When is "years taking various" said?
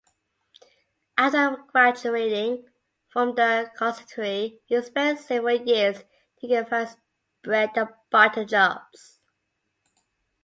5.61-6.95